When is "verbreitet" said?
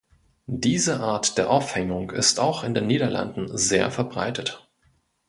3.91-4.67